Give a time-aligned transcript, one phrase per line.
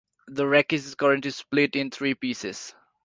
[0.29, 2.73] The wreckage is currently split in three pieces.